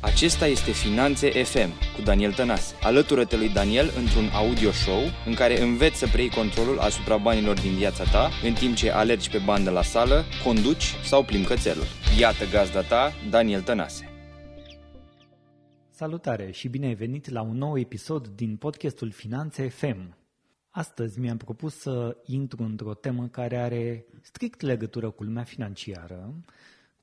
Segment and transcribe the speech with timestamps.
[0.00, 2.74] Acesta este Finanțe FM cu Daniel Tănase.
[2.82, 7.74] Alătură-te lui Daniel într-un audio show în care înveți să preiei controlul asupra banilor din
[7.74, 11.84] viața ta în timp ce alergi pe bandă la sală, conduci sau plimbi cățelul.
[12.18, 14.10] Iată gazda ta, Daniel Tănase.
[15.90, 20.16] Salutare și bine ai venit la un nou episod din podcastul Finanțe FM.
[20.70, 26.34] Astăzi mi-am propus să intru într-o temă care are strict legătură cu lumea financiară,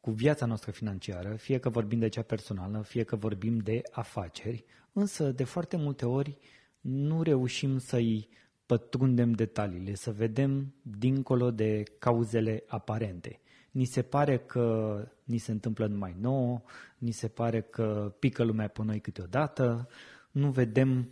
[0.06, 4.66] cu viața noastră financiară, fie că vorbim de cea personală, fie că vorbim de afaceri,
[4.94, 6.38] însă de foarte multe ori
[6.82, 8.30] nu reușim să-i
[8.66, 13.40] pătrundem detaliile, să vedem dincolo de cauzele aparente.
[13.72, 16.62] Ni se pare că ni se întâmplă numai nouă,
[16.98, 19.88] ni se pare că pică lumea pe noi câteodată,
[20.32, 21.10] nu vedem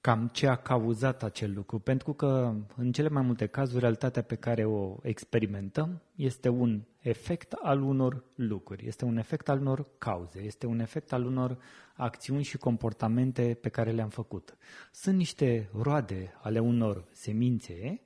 [0.00, 4.34] cam ce a cauzat acel lucru, pentru că în cele mai multe cazuri realitatea pe
[4.34, 10.40] care o experimentăm este un efect al unor lucruri, este un efect al unor cauze,
[10.40, 11.58] este un efect al unor
[11.94, 14.56] acțiuni și comportamente pe care le-am făcut.
[14.92, 18.00] Sunt niște roade ale unor semințe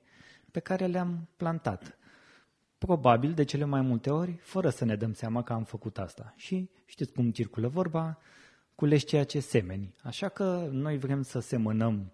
[0.51, 1.97] pe care le-am plantat.
[2.77, 6.33] Probabil de cele mai multe ori, fără să ne dăm seama că am făcut asta.
[6.35, 8.17] Și știți cum circulă vorba,
[8.75, 9.95] culești ceea ce semeni.
[10.03, 12.11] Așa că noi vrem să semănăm,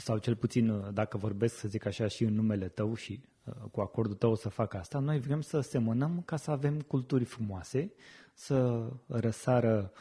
[0.00, 3.80] sau cel puțin dacă vorbesc, să zic așa, și în numele tău și uh, cu
[3.80, 7.92] acordul tău să fac asta, noi vrem să semănăm ca să avem culturi frumoase,
[8.34, 9.92] să răsară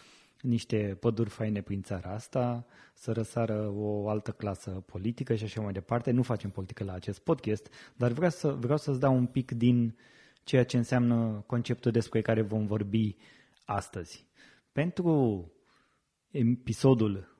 [0.41, 5.73] niște păduri faine prin țara asta, să răsară o altă clasă politică și așa mai
[5.73, 6.11] departe.
[6.11, 9.97] Nu facem politică la acest podcast, dar vreau, să, vreau să-ți dau un pic din
[10.43, 13.15] ceea ce înseamnă conceptul despre care vom vorbi
[13.65, 14.25] astăzi.
[14.71, 15.51] Pentru
[16.31, 17.32] episodul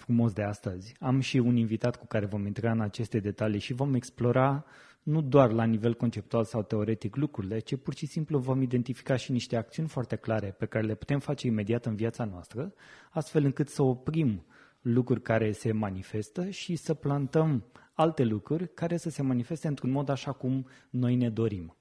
[0.00, 0.94] frumos de astăzi.
[0.98, 4.64] Am și un invitat cu care vom intra în aceste detalii și vom explora
[5.02, 9.32] nu doar la nivel conceptual sau teoretic lucrurile, ci pur și simplu vom identifica și
[9.32, 12.74] niște acțiuni foarte clare pe care le putem face imediat în viața noastră,
[13.10, 14.44] astfel încât să oprim
[14.80, 20.08] lucruri care se manifestă și să plantăm alte lucruri care să se manifeste într-un mod
[20.08, 21.76] așa cum noi ne dorim.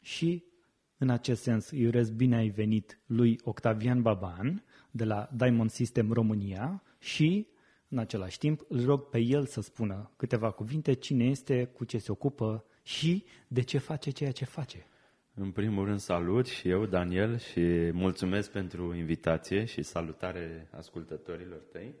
[0.00, 0.44] Și
[0.98, 4.64] în acest sens îi urez bine ai venit lui Octavian Baban,
[4.96, 7.46] de la Diamond System România și,
[7.88, 11.98] în același timp, îl rog pe el să spună câteva cuvinte, cine este, cu ce
[11.98, 14.86] se ocupă și de ce face ceea ce face.
[15.34, 21.94] În primul rând salut și eu, Daniel, și mulțumesc pentru invitație și salutare ascultătorilor tăi.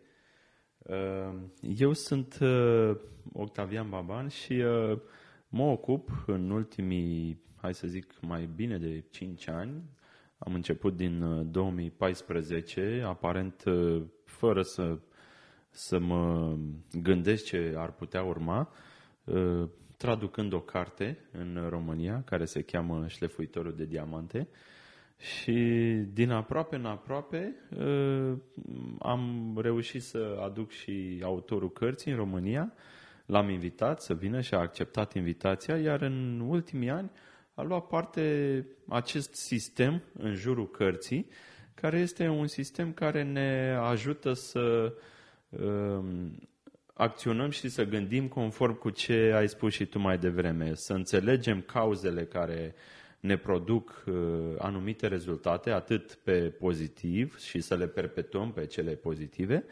[0.78, 1.34] Uh,
[1.76, 2.96] eu sunt uh,
[3.32, 4.98] Octavian Baban și uh,
[5.48, 9.82] mă ocup în ultimii, hai să zic, mai bine de 5 ani
[10.38, 14.98] am început din 2014, uh, aparent uh, fără să,
[15.70, 16.56] să mă
[17.02, 18.72] gândesc ce ar putea urma,
[19.24, 24.48] uh, traducând o carte în România care se cheamă Șlefuitorul de Diamante.
[25.16, 25.52] Și
[26.12, 27.54] din aproape în aproape
[28.98, 32.72] am reușit să aduc și autorul cărții în România,
[33.26, 37.10] l-am invitat să vină și a acceptat invitația, iar în ultimii ani
[37.54, 41.28] a luat parte acest sistem în jurul cărții,
[41.74, 44.94] care este un sistem care ne ajută să
[45.48, 46.38] um,
[46.94, 51.60] acționăm și să gândim conform cu ce ai spus și tu mai devreme, să înțelegem
[51.60, 52.74] cauzele care
[53.20, 54.14] ne produc uh,
[54.58, 59.64] anumite rezultate, atât pe pozitiv și să le perpetuăm pe cele pozitive,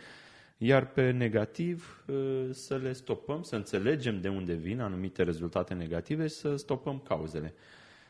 [0.65, 6.27] iar pe negativ uh, să le stopăm, să înțelegem de unde vin anumite rezultate negative
[6.27, 7.55] și să stopăm cauzele.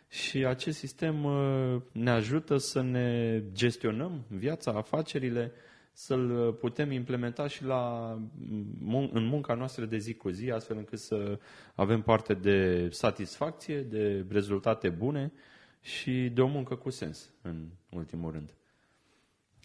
[0.08, 5.52] Și acest sistem uh, ne ajută să ne gestionăm viața, afacerile,
[5.92, 8.12] să-l putem implementa și la,
[9.12, 11.38] în munca noastră de zi cu zi, astfel încât să
[11.74, 15.32] avem parte de satisfacție, de rezultate bune
[15.80, 18.54] și de o muncă cu sens, în ultimul rând.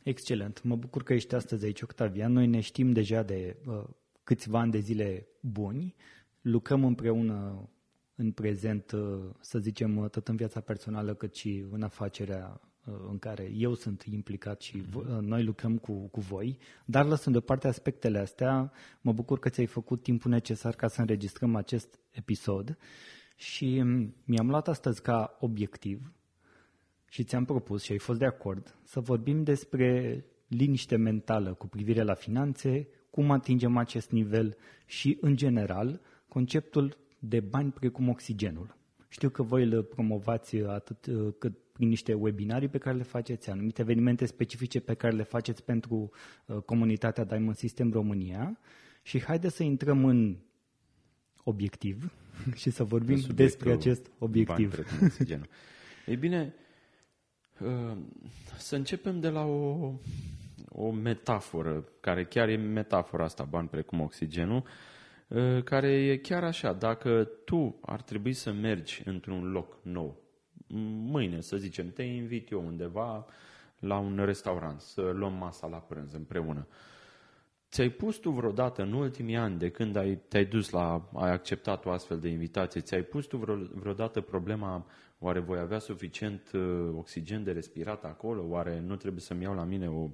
[0.07, 0.63] Excelent.
[0.63, 2.31] Mă bucur că ești astăzi aici, Octavian.
[2.31, 3.83] Noi ne știm deja de uh,
[4.23, 5.95] câțiva ani de zile buni.
[6.41, 7.69] Lucrăm împreună
[8.15, 13.19] în prezent, uh, să zicem, atât în viața personală cât și în afacerea uh, în
[13.19, 15.19] care eu sunt implicat și mm-hmm.
[15.19, 18.71] noi lucrăm cu, cu voi, dar lăsând deoparte aspectele astea,
[19.01, 22.77] mă bucur că ți-ai făcut timpul necesar ca să înregistrăm acest episod
[23.35, 26.11] și mm, mi-am luat astăzi ca obiectiv
[27.09, 32.03] și ți-am propus și ai fost de acord să vorbim despre liniște mentală cu privire
[32.03, 38.75] la finanțe, cum atingem acest nivel și, în general, conceptul de bani precum oxigenul.
[39.07, 43.49] Știu că voi îl promovați atât uh, cât prin niște webinarii pe care le faceți,
[43.49, 46.11] anumite evenimente specifice pe care le faceți pentru
[46.45, 48.59] uh, comunitatea Diamond System România
[49.01, 50.37] și haideți să intrăm în
[51.43, 52.13] obiectiv
[52.61, 54.75] și să vorbim despre acest obiectiv.
[56.05, 56.53] Ei bine,
[58.57, 59.93] Să începem de la o,
[60.69, 64.63] o metaforă, care chiar e metafora asta, bani precum oxigenul,
[65.63, 70.21] care e chiar așa, dacă tu ar trebui să mergi într-un loc nou,
[71.07, 73.25] mâine, să zicem, te invit eu undeva
[73.79, 76.67] la un restaurant, să luăm masa la prânz împreună.
[77.71, 81.85] Ți-ai pus tu vreodată în ultimii ani de când ai, te-ai dus la, ai acceptat
[81.85, 83.37] o astfel de invitație, ți-ai pus tu
[83.73, 84.85] vreodată problema
[85.19, 89.63] oare voi avea suficient uh, oxigen de respirat acolo, oare nu trebuie să-mi iau la
[89.63, 90.09] mine o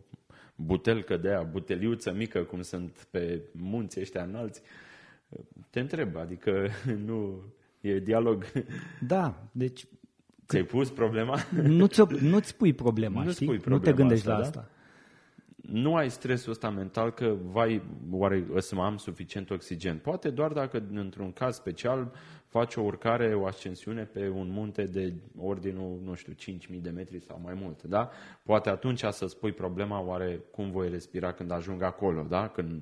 [0.56, 4.62] butelcă de aia, buteliuță mică, cum sunt pe munții ăștia înalți?
[5.70, 6.68] Te întreb, adică
[7.06, 7.44] nu
[7.82, 8.46] e dialog.
[9.08, 9.86] Da, deci
[10.48, 11.40] Ți-ai pus problema?
[11.64, 13.46] Nu-ți, nu-ți pui problema, nu știi?
[13.46, 14.70] Pui problema nu te gândești asta, la da?
[15.64, 15.78] Asta.
[15.80, 17.82] Nu ai stresul ăsta mental că, vai,
[18.12, 19.98] oare o să am suficient oxigen.
[19.98, 22.12] Poate doar dacă, într-un caz special,
[22.48, 27.20] faci o urcare, o ascensiune pe un munte de ordinul, nu știu, 5.000 de metri
[27.20, 28.10] sau mai mult, da?
[28.44, 32.48] Poate atunci să-ți pui problema, oare cum voi respira când ajung acolo, da?
[32.48, 32.82] Când,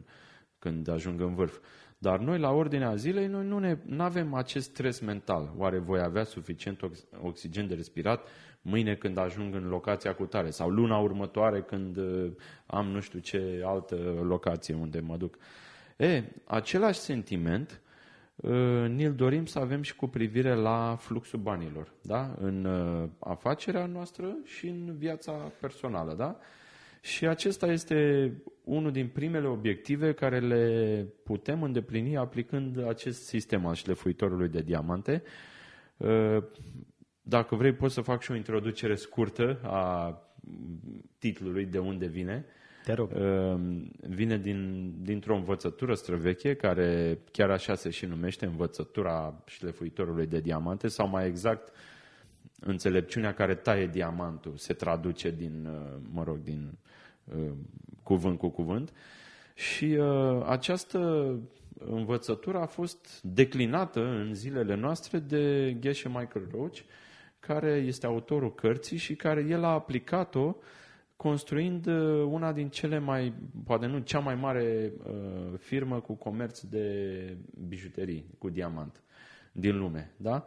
[0.59, 1.59] când ajung în vârf.
[1.97, 5.53] Dar noi, la ordinea zilei, noi nu ne, avem acest stres mental.
[5.57, 6.79] Oare voi avea suficient
[7.21, 8.27] oxigen de respirat
[8.61, 12.31] mâine când ajung în locația cu tare sau luna următoare când uh,
[12.65, 15.37] am nu știu ce altă locație unde mă duc.
[15.97, 17.81] E, același sentiment
[18.35, 22.35] uh, ni-l dorim să avem și cu privire la fluxul banilor, da?
[22.39, 26.37] În uh, afacerea noastră și în viața personală, da?
[27.01, 28.31] Și acesta este
[28.63, 35.23] unul din primele obiective care le putem îndeplini aplicând acest sistem al șlefuitorului de diamante.
[37.31, 40.17] Uh, dacă vrei, pot să fac și o introducere scurtă a
[41.17, 42.45] titlului de unde vine.
[42.83, 43.11] Te rog.
[43.15, 43.59] Uh,
[44.09, 50.87] vine din, dintr-o învățătură străveche, care chiar așa se și numește, învățătura șlefuitorului de diamante,
[50.87, 51.73] sau mai exact,
[52.59, 56.71] înțelepciunea care taie diamantul, se traduce din, uh, mă rog, din
[57.25, 57.51] Uh,
[58.03, 58.93] cuvânt cu cuvânt.
[59.53, 60.99] Și uh, această
[61.85, 66.77] învățătură a fost declinată în zilele noastre de Geshe Michael Roach,
[67.47, 70.55] care este autorul cărții și care el a aplicat-o
[71.15, 73.33] construind uh, una din cele mai,
[73.63, 79.03] poate nu, cea mai mare uh, firmă cu comerț de bijuterii cu diamant
[79.51, 80.11] din lume.
[80.17, 80.45] Da?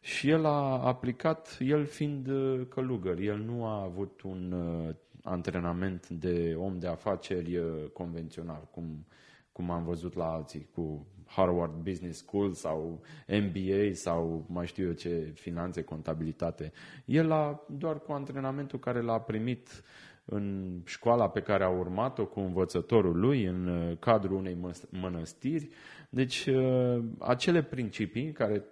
[0.00, 2.30] Și el a aplicat, el fiind
[2.68, 9.06] călugăr, el nu a avut un uh, antrenament de om de afaceri uh, convențional, cum,
[9.52, 14.92] cum am văzut la alții, cu Harvard Business School sau MBA sau mai știu eu
[14.92, 16.72] ce finanțe, contabilitate.
[17.04, 19.82] El a, doar cu antrenamentul care l-a primit
[20.24, 24.56] în școala pe care a urmat-o cu învățătorul lui, în uh, cadrul unei
[24.90, 25.68] mănăstiri.
[26.08, 28.64] Deci, uh, acele principii care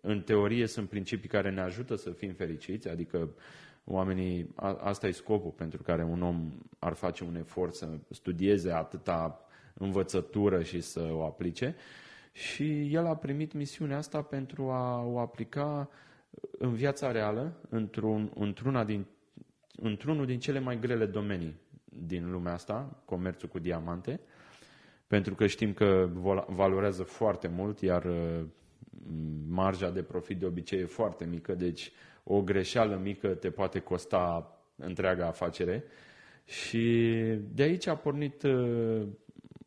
[0.00, 3.30] în teorie sunt principii care ne ajută să fim fericiți, adică
[3.84, 8.70] oamenii, a, asta e scopul pentru care un om ar face un efort să studieze
[8.70, 9.44] atâta
[9.80, 11.76] învățătură și să o aplice.
[12.32, 15.90] Și el a primit misiunea asta pentru a o aplica
[16.58, 19.06] în viața reală, într-un, într-una din,
[19.76, 24.20] într-unul din cele mai grele domenii din lumea asta, comerțul cu diamante,
[25.06, 26.08] pentru că știm că
[26.48, 28.06] valorează foarte mult, iar
[29.48, 31.92] marja de profit de obicei e foarte mică, deci
[32.24, 35.84] o greșeală mică te poate costa întreaga afacere.
[36.44, 37.14] Și
[37.54, 39.02] de aici a pornit uh,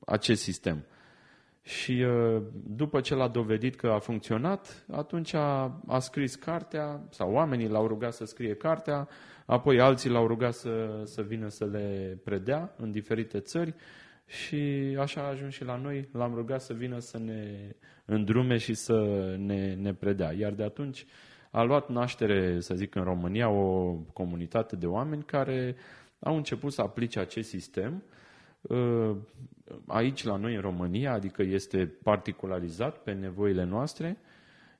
[0.05, 0.85] acest sistem.
[1.61, 7.31] Și uh, după ce l-a dovedit că a funcționat, atunci a, a scris cartea, sau
[7.31, 9.07] oamenii l-au rugat să scrie cartea,
[9.45, 13.75] apoi alții l-au rugat să, să vină să le predea în diferite țări
[14.25, 18.73] și așa a ajuns și la noi, l-am rugat să vină să ne îndrume și
[18.73, 20.33] să ne, ne predea.
[20.33, 21.05] Iar de atunci
[21.51, 25.75] a luat naștere, să zic, în România o comunitate de oameni care
[26.19, 28.03] au început să aplice acest sistem
[28.61, 29.15] uh,
[29.87, 34.17] aici la noi în România, adică este particularizat pe nevoile noastre,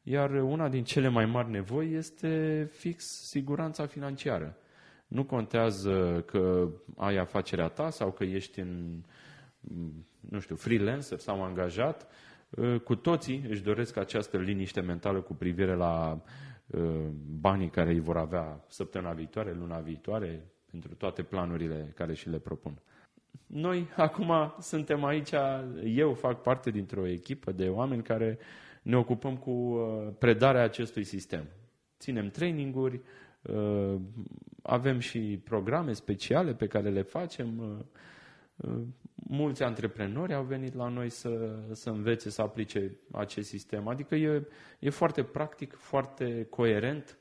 [0.04, 4.58] iar una din cele mai mari nevoi este fix siguranța financiară.
[5.08, 9.04] Nu contează că ai afacerea ta sau că ești în,
[10.20, 12.08] nu știu, freelancer sau angajat,
[12.50, 16.22] uh, cu toții își doresc această liniște mentală cu privire la
[16.74, 17.08] Uh,
[17.40, 22.38] banii care îi vor avea săptămâna viitoare, luna viitoare, pentru toate planurile care și le
[22.38, 22.82] propun.
[23.48, 25.32] Noi acum suntem aici,
[25.84, 28.38] eu fac parte dintr-o echipă de oameni care
[28.82, 31.48] ne ocupăm cu uh, predarea acestui sistem.
[32.00, 33.02] Ținem traininguri,
[33.42, 33.96] uh,
[34.62, 37.86] avem și programe speciale pe care le facem,
[39.16, 43.88] mulți antreprenori au venit la noi să, să învețe să aplice acest sistem.
[43.88, 44.48] Adică e,
[44.80, 47.18] e foarte practic, foarte coerent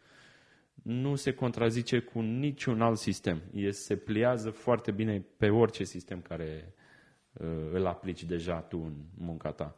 [0.83, 3.43] nu se contrazice cu niciun alt sistem.
[3.53, 6.75] E, se pliază foarte bine pe orice sistem care
[7.33, 9.77] uh, îl aplici deja tu în munca ta.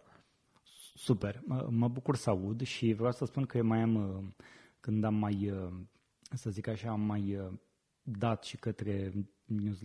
[0.94, 4.24] Super, mă, mă bucur să aud și vreau să spun că eu mai am, uh,
[4.80, 5.72] când am mai, uh,
[6.32, 7.52] să zic așa, am mai uh,
[8.02, 9.12] dat și către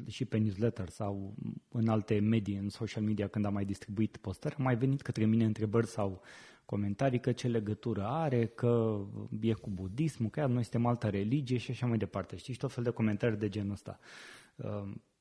[0.08, 1.36] și pe newsletter sau
[1.70, 5.26] în alte medii, în social media, când am mai distribuit postări, au mai venit către
[5.26, 6.22] mine întrebări sau
[6.70, 9.00] comentarii că ce legătură are, că
[9.42, 12.36] e cu budismul, că noi suntem altă religie și așa mai departe.
[12.36, 14.00] Știi, și tot fel de comentarii de genul ăsta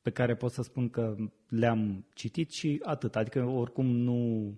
[0.02, 1.16] pe care pot să spun că
[1.48, 3.16] le-am citit și atât.
[3.16, 4.52] Adică oricum nu,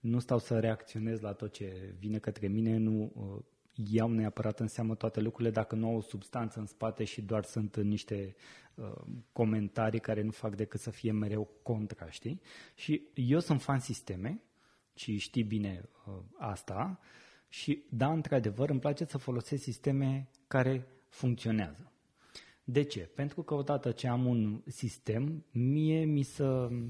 [0.00, 3.44] nu stau să reacționez la tot ce vine către mine, nu uh,
[3.90, 7.44] iau neapărat în seamă toate lucrurile dacă nu au o substanță în spate și doar
[7.44, 8.34] sunt niște
[8.74, 8.92] uh,
[9.32, 12.40] comentarii care nu fac decât să fie mereu contra, știi?
[12.74, 14.42] Și eu sunt fan sisteme
[14.98, 16.98] și știi bine uh, asta
[17.48, 21.92] și da, într-adevăr, îmi place să folosesc sisteme care funcționează.
[22.64, 23.00] De ce?
[23.00, 26.44] Pentru că odată ce am un sistem, mie mi se,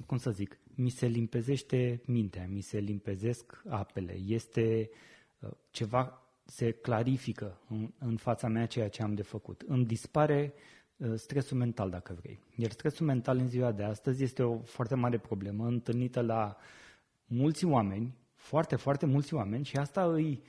[0.06, 4.12] cum să zic, mi se limpezește mintea, mi se limpezesc apele.
[4.26, 4.90] Este
[5.38, 9.64] uh, ceva, se clarifică în, în fața mea ceea ce am de făcut.
[9.66, 10.52] Îmi dispare
[10.96, 12.38] uh, stresul mental, dacă vrei.
[12.56, 16.56] Iar stresul mental în ziua de astăzi este o foarte mare problemă întâlnită la
[17.28, 20.42] mulți oameni, foarte, foarte mulți oameni și asta îi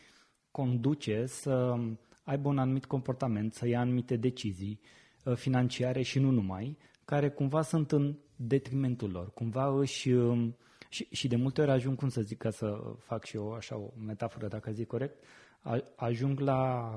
[0.52, 1.76] conduce să
[2.24, 4.80] aibă un anumit comportament, să ia anumite decizii,
[5.24, 9.34] Uh, financiare și nu numai, care cumva sunt în detrimentul lor.
[9.34, 10.12] Cumva își...
[10.12, 10.56] Um,
[10.90, 13.78] și, și de multe ori ajung, cum să zic, ca să fac și eu așa
[13.78, 15.24] o metaforă, dacă zic corect,
[15.96, 16.92] ajung la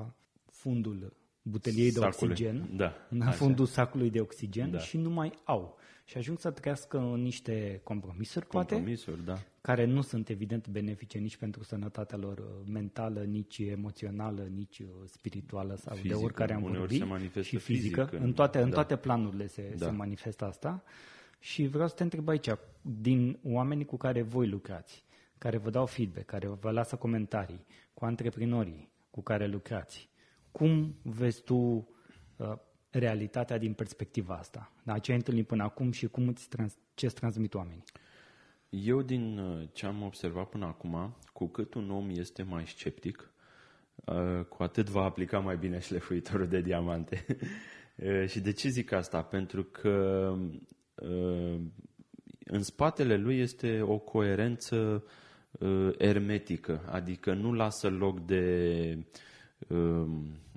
[0.45, 2.35] fundul buteliei Sacului.
[2.35, 3.31] de oxigen, da, în așa.
[3.31, 4.77] fundul sacului de oxigen da.
[4.77, 5.77] și nu mai au.
[6.03, 9.47] Și ajung să trăiască în niște compromisuri, compromisuri poate, da.
[9.61, 14.87] care nu sunt evident benefice nici pentru sănătatea lor uh, mentală, nici emoțională, nici uh,
[15.05, 17.43] spirituală sau fizică, de oricare am vorbit.
[17.43, 18.05] și fizică.
[18.05, 18.63] Fizic, în, toate, da.
[18.63, 19.85] în toate planurile se, da.
[19.85, 20.83] se manifestă asta.
[21.39, 22.49] Și vreau să te întreb aici,
[22.81, 25.03] din oamenii cu care voi lucrați,
[25.37, 30.09] care vă dau feedback, care vă lasă comentarii, cu antreprenorii cu care lucrați,
[30.51, 31.55] cum vezi tu
[32.35, 32.53] uh,
[32.93, 34.71] realitatea din perspectiva asta?
[34.83, 37.83] Da, ce ai întâlnit până acum și cum îți trans- ce îți transmit oamenii?
[38.69, 43.31] Eu, din uh, ce am observat până acum, cu cât un om este mai sceptic,
[44.05, 47.25] uh, cu atât va aplica mai bine șlefuitorul de diamante.
[47.95, 49.21] Uh, și de ce zic asta?
[49.21, 50.27] Pentru că
[52.45, 55.03] în spatele lui este o coerență
[55.97, 59.05] ermetică, adică nu lasă loc de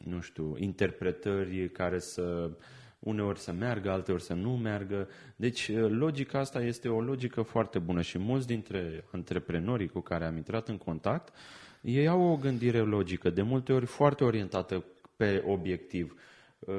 [0.07, 2.51] nu știu, interpretări care să
[2.99, 5.09] uneori să meargă, alteori să nu meargă.
[5.37, 10.25] Deci uh, logica asta este o logică foarte bună și mulți dintre antreprenorii cu care
[10.25, 11.35] am intrat în contact,
[11.81, 14.85] ei au o gândire logică, de multe ori foarte orientată
[15.17, 16.21] pe obiectiv.
[16.59, 16.75] Uh,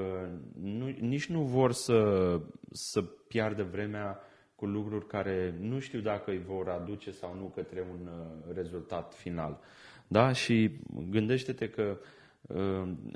[0.61, 2.39] nu, nici nu vor să,
[2.71, 4.19] să piardă vremea
[4.55, 9.13] cu lucruri care nu știu dacă îi vor aduce sau nu către un uh, rezultat
[9.13, 9.59] final.
[10.07, 10.31] Da?
[10.31, 10.79] Și
[11.09, 11.97] gândește-te că Ehm,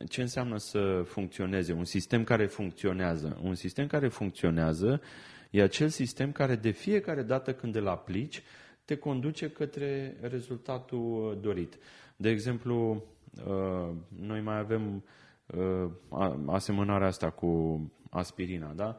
[0.09, 3.39] ce înseamnă să funcționeze, un sistem care funcționează.
[3.43, 5.01] Un sistem care funcționează
[5.49, 8.43] e acel sistem care de fiecare dată când îl aplici,
[8.85, 11.77] te conduce către rezultatul dorit.
[12.15, 13.03] De exemplu,
[13.37, 15.03] ehm, noi mai avem
[15.45, 18.97] ehm, asemănarea asta cu aspirina, da?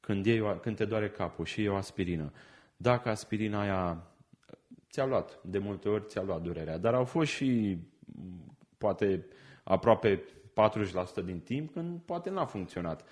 [0.00, 2.32] Când, iei, când te doare capul și iei o aspirină.
[2.76, 4.06] Dacă aspirina aia
[4.90, 7.78] ți-a luat, de multe ori ți-a luat durerea, dar au fost și
[8.78, 9.26] poate
[9.62, 10.22] aproape
[11.22, 13.04] 40% din timp, când poate n-a funcționat.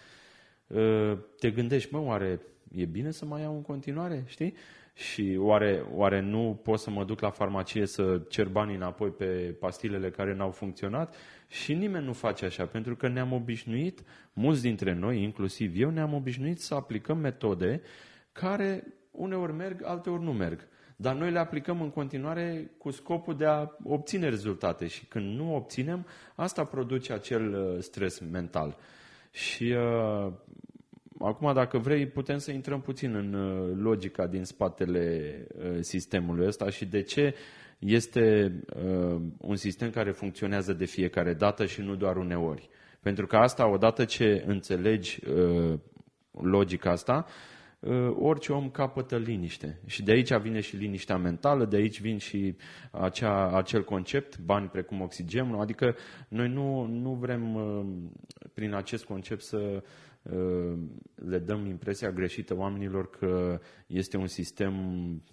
[0.75, 2.41] Ă, te gândești, mă, oare
[2.75, 4.55] e bine să mai iau în continuare, știi?
[4.95, 9.57] Și oare, oare nu pot să mă duc la farmacie să cer banii înapoi pe
[9.61, 11.17] pastilele care n-au funcționat?
[11.49, 14.03] Și nimeni nu face așa, pentru că ne-am obișnuit,
[14.33, 17.83] mulți dintre noi, inclusiv eu, ne-am obișnuit să aplicăm metode
[18.33, 20.69] care uneori merg, alteori nu merg.
[21.01, 25.55] Dar noi le aplicăm în continuare cu scopul de a obține rezultate și când nu
[25.55, 28.77] obținem, asta produce acel uh, stres mental.
[29.31, 30.33] Și uh,
[31.19, 36.71] acum, dacă vrei, putem să intrăm puțin în uh, logica din spatele uh, sistemului ăsta
[36.71, 37.35] și de ce
[37.79, 38.53] este
[38.85, 42.69] uh, un sistem care funcționează de fiecare dată și nu doar uneori.
[43.01, 45.79] Pentru că asta, odată ce înțelegi uh,
[46.41, 47.60] logica asta, Uh,
[48.19, 49.81] orice om capătă liniște.
[49.87, 52.57] Și de aici vine și liniștea mentală, de aici vin și
[52.91, 55.95] acea, acel concept, bani precum oxigenul, adică
[56.29, 57.87] noi nu, nu vrem uh,
[58.55, 59.83] prin acest concept să
[61.15, 64.75] le dăm impresia greșită oamenilor că este un sistem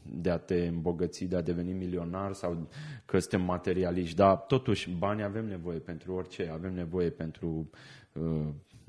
[0.04, 2.70] de a te îmbogăți, de a deveni milionar sau
[3.06, 4.16] că suntem materialiști.
[4.16, 7.70] Dar totuși bani avem nevoie pentru orice, avem nevoie pentru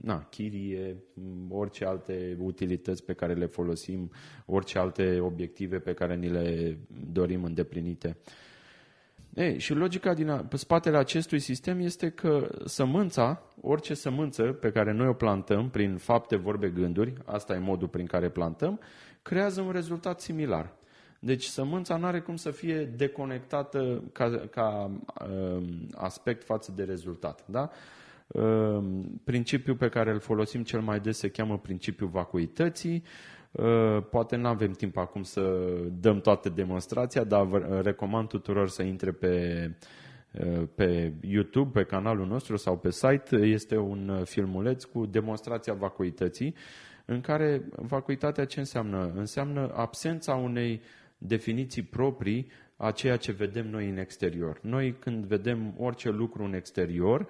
[0.02, 0.96] na, chirie,
[1.48, 4.10] orice alte utilități pe care le folosim,
[4.46, 6.78] orice alte obiective pe care ni le
[7.12, 8.16] dorim îndeplinite.
[9.34, 14.70] Ei, și logica din a, pe spatele acestui sistem este că sămânța, orice sămânță pe
[14.70, 18.80] care noi o plantăm prin fapte, vorbe, gânduri, asta e modul prin care plantăm,
[19.22, 20.76] creează un rezultat similar.
[21.20, 24.90] Deci sămânța nu are cum să fie deconectată ca, ca
[25.24, 25.62] uh,
[25.94, 27.44] aspect față de rezultat.
[27.46, 27.70] Da?
[28.28, 28.84] Uh,
[29.24, 33.02] principiul pe care îl folosim cel mai des se cheamă principiul vacuității.
[33.50, 35.64] Uh, poate nu avem timp acum să
[36.00, 39.70] dăm toată demonstrația, dar vă recomand tuturor să intre pe,
[40.32, 43.36] uh, pe YouTube, pe canalul nostru sau pe site.
[43.36, 46.54] Este un filmuleț cu demonstrația vacuității,
[47.04, 49.12] în care vacuitatea ce înseamnă?
[49.14, 50.80] Înseamnă absența unei
[51.18, 54.58] definiții proprii a ceea ce vedem noi în exterior.
[54.62, 57.26] Noi când vedem orice lucru în exterior,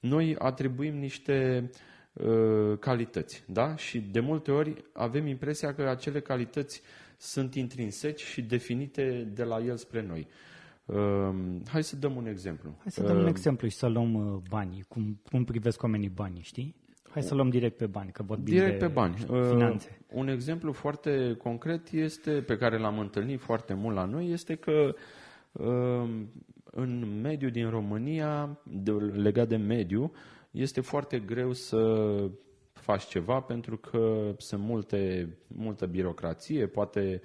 [0.00, 1.78] noi atribuim niște uh,
[2.12, 3.44] Uh, calități.
[3.46, 3.76] Da?
[3.76, 6.82] Și de multe ori avem impresia că acele calități
[7.16, 10.26] sunt intrinseci și definite de la el spre noi.
[10.84, 11.34] Uh,
[11.68, 12.74] hai să dăm un exemplu.
[12.78, 16.42] Hai să dăm un uh, exemplu și să luăm banii, cum, cum privesc oamenii banii,
[16.42, 16.74] știi?
[17.10, 19.14] Hai să luăm direct pe bani, că vorbim direct de pe bani.
[19.50, 20.00] finanțe.
[20.08, 24.94] Un exemplu foarte concret este, pe care l-am întâlnit foarte mult la noi, este că
[26.70, 28.58] în mediul din România,
[29.12, 30.12] legat de mediu,
[30.50, 32.06] este foarte greu să
[32.72, 37.20] faci ceva pentru că sunt multe, multă birocrație, poate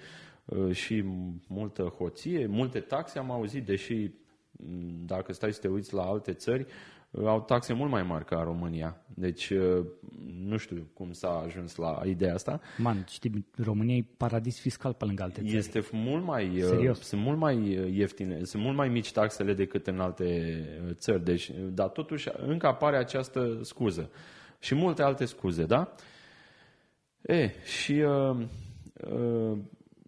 [0.45, 1.03] uh, și
[1.47, 3.19] multă hoție, multe taxe.
[3.19, 4.11] Am auzit, deși
[5.05, 6.65] dacă stai să te uiți la alte țări,
[7.23, 9.01] au taxe mult mai mari ca România.
[9.13, 9.85] Deci, uh,
[10.39, 12.59] nu știu cum s-a ajuns la ideea asta.
[12.77, 15.55] Man, știi, România e paradis fiscal pe lângă alte țări.
[15.55, 16.99] Este mult mai, uh, Serios?
[16.99, 20.59] sunt mult mai uh, ieftine, sunt mult mai mici taxele decât în alte
[20.93, 21.23] țări.
[21.23, 24.09] Deci, dar totuși încă apare această scuză.
[24.59, 25.95] Și multe alte scuze, da?
[27.21, 28.37] E, și uh,
[29.11, 29.57] uh,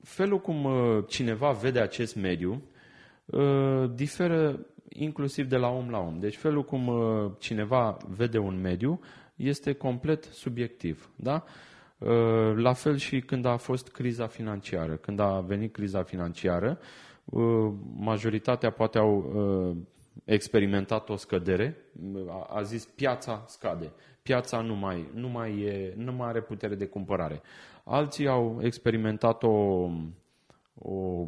[0.04, 2.62] felul cum uh, cineva vede acest mediu
[3.26, 4.66] uh, diferă
[4.98, 6.20] inclusiv de la om la om.
[6.20, 9.00] Deci felul cum uh, cineva vede un mediu
[9.36, 11.10] este complet subiectiv.
[11.16, 11.44] Da?
[11.98, 14.96] Uh, la fel și când a fost criza financiară.
[14.96, 16.80] Când a venit criza financiară,
[17.26, 19.36] uh, majoritatea poate au
[20.26, 21.78] experimentat o scădere,
[22.50, 26.86] a zis piața scade, piața nu mai, nu mai, e, nu mai are putere de
[26.86, 27.42] cumpărare.
[27.84, 29.90] Alții au experimentat o
[30.80, 31.28] o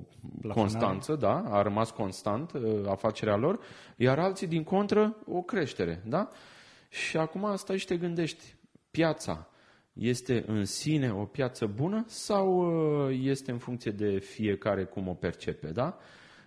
[0.54, 3.60] constanță, da, a rămas constant uh, afacerea lor,
[3.96, 6.30] iar alții din contră o creștere, da?
[6.90, 8.56] Și acum stai și te gândești,
[8.92, 9.48] piața
[9.94, 12.58] este în sine o piață bună sau
[13.08, 15.98] uh, este în funcție de fiecare cum o percepe, da?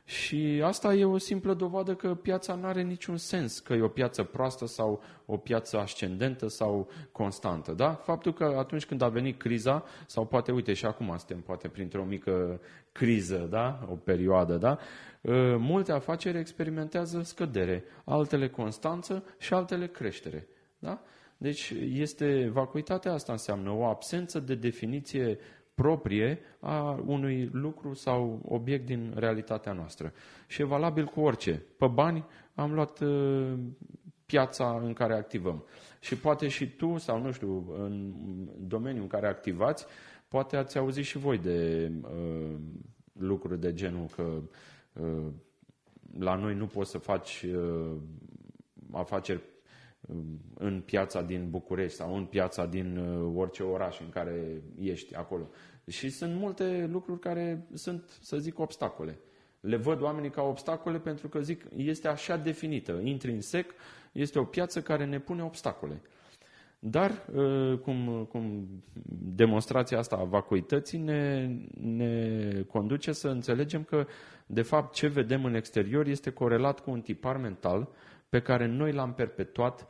[0.04, 3.88] Și asta e o simplă dovadă că piața nu are niciun sens, că e o
[3.88, 7.72] piață proastă sau o piață ascendentă sau constantă.
[7.72, 7.92] Da?
[7.94, 12.04] Faptul că atunci când a venit criza, sau poate, uite, și acum suntem poate printr-o
[12.04, 12.60] mică
[12.92, 13.86] criză, da?
[13.90, 14.78] o perioadă, da?
[15.24, 20.46] Ă, multe afaceri experimentează scădere, altele constanță și altele creștere.
[20.78, 21.02] Da?
[21.36, 25.38] Deci este vacuitatea asta înseamnă o absență de definiție
[25.74, 30.12] proprie a unui lucru sau obiect din realitatea noastră.
[30.46, 31.62] Și e valabil cu orice.
[31.76, 33.52] Pe bani am luat uh,
[34.26, 35.64] piața în care activăm.
[36.00, 38.12] Și poate și tu, sau nu știu, în
[38.58, 39.86] domeniul în care activați,
[40.28, 42.56] poate ați auzit și voi de uh,
[43.12, 44.42] lucruri de genul că
[44.92, 45.26] uh,
[46.18, 47.96] la noi nu poți să faci uh,
[48.92, 49.51] afaceri uh,
[50.54, 55.48] în piața din București sau în piața din uh, orice oraș în care ești acolo.
[55.86, 59.18] Și sunt multe lucruri care sunt, să zic, obstacole.
[59.60, 63.00] Le văd oamenii ca obstacole pentru că, zic, este așa definită.
[63.02, 63.74] Intrinsec,
[64.12, 66.02] este o piață care ne pune obstacole.
[66.78, 68.68] Dar, ă, cum, cum
[69.34, 74.06] demonstrația asta a vacuității ne, ne conduce să înțelegem că,
[74.46, 77.88] de fapt, ce vedem în exterior este corelat cu un tipar mental
[78.32, 79.86] pe care noi l-am perpetuat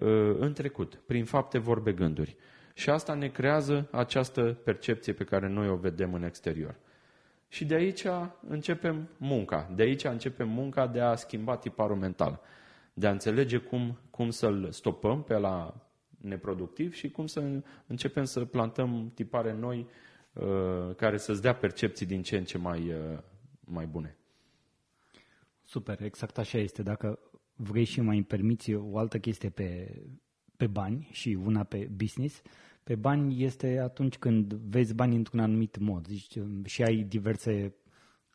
[0.00, 0.06] ă,
[0.38, 2.36] în trecut, prin fapte, vorbe, gânduri.
[2.74, 6.76] Și asta ne creează această percepție pe care noi o vedem în exterior.
[7.48, 8.04] Și de aici
[8.48, 9.70] începem munca.
[9.74, 12.40] De aici începem munca de a schimba tiparul mental.
[12.94, 15.74] De a înțelege cum, cum să-l stopăm pe la
[16.20, 19.88] neproductiv și cum să începem să plantăm tipare noi
[20.32, 23.18] uh, care să-ți dea percepții din ce în ce mai, uh,
[23.60, 24.16] mai bune.
[25.64, 26.82] Super, exact așa este.
[26.82, 27.18] Dacă
[27.56, 30.00] vrei și mai îmi permiți o altă chestie pe,
[30.56, 32.42] pe bani și una pe business.
[32.82, 37.74] Pe bani este atunci când vezi bani într-un anumit mod zici, și ai diverse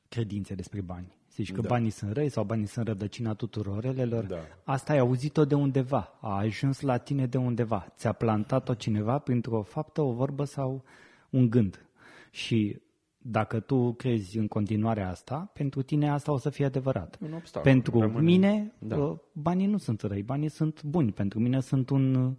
[0.09, 1.19] credințe despre bani.
[1.35, 1.67] Zici că da.
[1.67, 4.25] banii sunt răi sau banii sunt rădăcina tuturor relelor.
[4.25, 4.37] Da.
[4.63, 7.93] Asta ai auzit-o de undeva, a ajuns la tine de undeva.
[7.95, 10.83] Ți-a plantat-o cineva printr-o faptă, o vorbă sau
[11.29, 11.85] un gând.
[12.31, 12.81] Și
[13.21, 17.17] dacă tu crezi în continuare asta, pentru tine asta o să fie adevărat.
[17.21, 17.71] Un obstacol.
[17.71, 18.25] Pentru Rămâne.
[18.25, 19.17] mine, da.
[19.31, 21.11] banii nu sunt răi, banii sunt buni.
[21.11, 22.31] Pentru mine sunt un uh,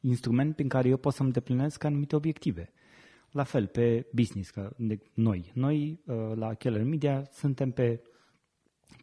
[0.00, 2.72] instrument prin care eu pot să-mi deplinesc anumite obiective.
[3.30, 4.72] La fel, pe business, că
[5.14, 5.50] noi.
[5.54, 8.02] Noi, uh, la Keller Media, suntem pe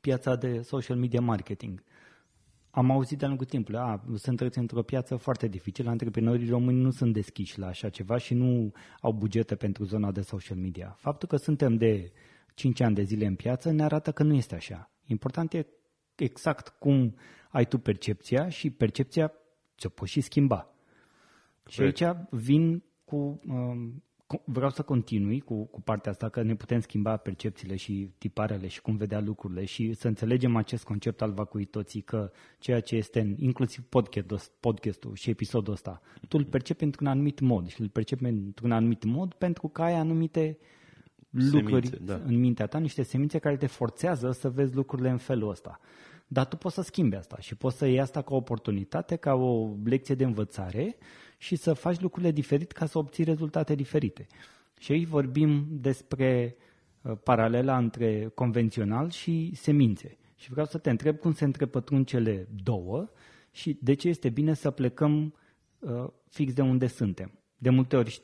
[0.01, 1.83] piața de social media marketing.
[2.77, 7.13] Am auzit de-a lungul timpului, a, sunteți într-o piață foarte dificilă, antreprenorii români nu sunt
[7.13, 10.95] deschiși la așa ceva și nu au bugete pentru zona de social media.
[10.99, 12.11] Faptul că suntem de
[12.53, 14.91] 5 ani de zile în piață ne arată că nu este așa.
[15.05, 15.67] Important e
[16.15, 17.15] exact cum
[17.49, 19.31] ai tu percepția și percepția
[19.77, 20.73] ți-o poți și schimba.
[21.67, 24.03] Și aici vin cu um,
[24.43, 28.81] vreau să continui cu, cu partea asta, că ne putem schimba percepțiile și tiparele și
[28.81, 33.35] cum vedea lucrurile și să înțelegem acest concept al vacuității, că ceea ce este în,
[33.37, 38.23] inclusiv podcast, podcastul și episodul ăsta, tu îl percepi într-un anumit mod și îl percepi
[38.23, 40.57] într-un anumit mod pentru că ai anumite
[41.29, 42.21] lucruri semințe, da.
[42.25, 45.79] în mintea ta, niște semințe care te forțează să vezi lucrurile în felul ăsta.
[46.27, 49.33] Dar tu poți să schimbi asta și poți să iei asta ca o oportunitate, ca
[49.33, 50.95] o lecție de învățare
[51.37, 54.27] și să faci lucrurile diferit ca să obții rezultate diferite.
[54.79, 56.55] Și aici vorbim despre
[57.01, 60.17] uh, paralela între convențional și semințe.
[60.35, 63.09] Și vreau să te întreb cum se întrepătrund cele două
[63.51, 65.33] și de ce este bine să plecăm
[65.79, 67.31] uh, fix de unde suntem.
[67.57, 68.21] De multe ori,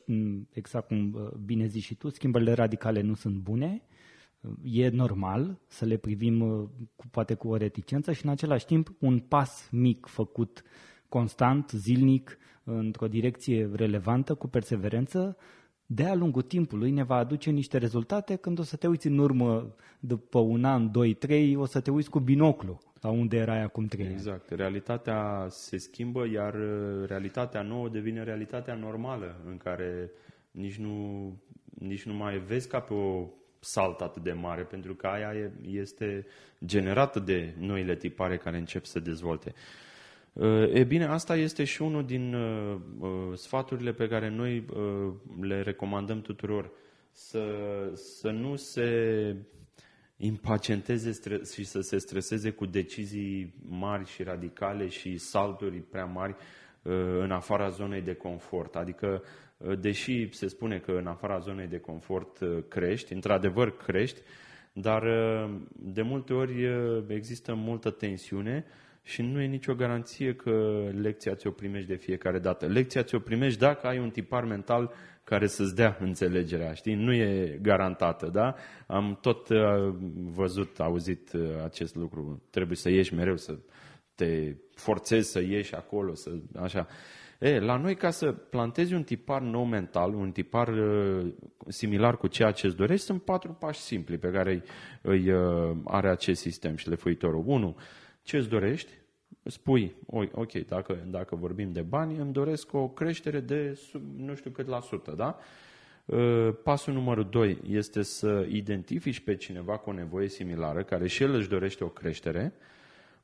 [0.52, 3.84] exact cum uh, bine zici și tu, schimbările radicale nu sunt bune,
[4.64, 6.40] e normal să le privim
[6.96, 10.64] cu, poate cu o reticență și în același timp un pas mic făcut
[11.14, 15.38] constant, zilnic, într-o direcție relevantă, cu perseverență,
[15.86, 19.76] de-a lungul timpului ne va aduce niște rezultate când o să te uiți în urmă
[20.00, 23.86] după un an, doi, trei, o să te uiți cu binoclu la unde erai acum
[23.86, 24.50] trei Exact.
[24.50, 30.12] Realitatea se schimbă, iar uh, realitatea nouă devine realitatea normală, în care
[30.52, 30.96] nici nu,
[31.80, 33.28] nici nu mai vezi ca pe o
[33.60, 36.26] salt atât de mare, pentru că aia este
[36.66, 39.54] generată de noile tipare care încep să dezvolte.
[40.74, 45.62] E bine, asta este și unul din uh, uh, sfaturile pe care noi uh, le
[45.62, 46.72] recomandăm tuturor.
[47.12, 47.44] Să,
[47.94, 49.36] să nu se
[50.18, 56.36] impacienteze și să se streseze cu decizii mari și radicale și salturi prea mari
[57.20, 58.76] în afara zonei de confort.
[58.76, 59.24] Adică,
[59.80, 64.20] deși se spune că în afara zonei de confort crești, într-adevăr crești,
[64.74, 65.04] dar
[65.72, 66.68] de multe ori
[67.08, 68.66] există multă tensiune
[69.04, 72.66] și nu e nicio garanție că lecția ți-o primești de fiecare dată.
[72.66, 76.96] Lecția ți-o primești dacă ai un tipar mental care să-ți dea înțelegerea, știi?
[76.96, 78.56] Nu e garantată, da?
[78.88, 82.44] Am tot uh, văzut, auzit uh, acest lucru.
[82.50, 83.58] Trebuie să ieși mereu, să
[84.16, 86.88] te forțezi să ieși acolo, să așa.
[87.40, 91.34] E, la noi, ca să plantezi un tipar nou mental, un tipar uh,
[91.68, 94.64] similar cu ceea ce îți dorești, sunt patru pași simpli pe care îi,
[95.02, 97.44] îi uh, are acest sistem șlefuitorul.
[97.46, 97.76] 1
[98.24, 98.92] ce îți dorești?
[99.44, 99.96] Spui,
[100.32, 104.68] ok, dacă, dacă vorbim de bani, îmi doresc o creștere de sub, nu știu cât
[104.68, 105.38] la sută, da?
[106.10, 111.24] Ă, pasul numărul 2 este să identifici pe cineva cu o nevoie similară, care și
[111.24, 112.54] el își dorește o creștere.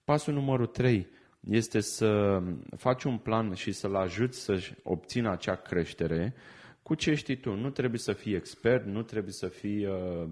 [0.04, 1.08] Pasul numărul 3
[1.40, 2.42] este să
[2.78, 6.34] faci un plan și să-l ajuți să-și obțină acea creștere
[6.82, 7.56] cu ce știi tu.
[7.56, 10.28] Nu trebuie să fii expert, nu trebuie să fii, ă,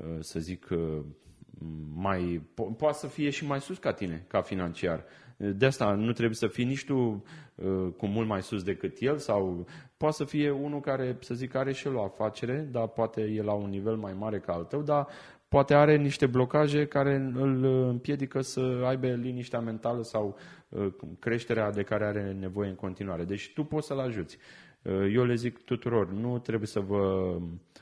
[0.00, 0.68] ă, să zic,
[1.94, 5.04] mai, po- poate să fie și mai sus ca tine, ca financiar.
[5.36, 9.18] De asta nu trebuie să fii nici tu uh, cu mult mai sus decât el
[9.18, 13.20] sau poate să fie unul care, să zic, are și el o afacere, dar poate
[13.20, 15.06] e la un nivel mai mare ca al tău, dar
[15.48, 20.36] poate are niște blocaje care îl împiedică să aibă liniștea mentală sau
[20.68, 20.86] uh,
[21.18, 23.24] creșterea de care are nevoie în continuare.
[23.24, 24.38] Deci tu poți să-l ajuți.
[24.82, 27.81] Uh, eu le zic tuturor, nu trebuie să vă Uh,